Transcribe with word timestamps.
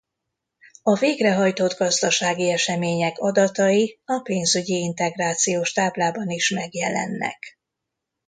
A 0.83 0.95
végrehajtott 0.97 1.77
gazdasági 1.77 2.51
események 2.51 3.17
adatai 3.19 3.99
a 4.05 4.19
pénzügyi 4.23 4.73
integrációs 4.79 5.71
táblában 5.71 6.29
is 6.29 6.49
megjelennek. 6.49 7.59